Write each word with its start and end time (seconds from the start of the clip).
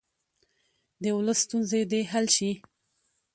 د 1.01 1.03
ولس 1.17 1.39
ستونزې 1.45 1.81
دې 1.91 2.01
حل 2.11 2.25
شي. 2.35 2.51